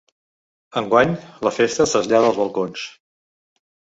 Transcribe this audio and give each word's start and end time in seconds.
Enguany, 0.79 1.11
la 1.47 1.51
festa 1.59 1.85
es 1.85 1.93
trasllada 1.95 2.31
als 2.33 2.39
balcons. 2.39 2.89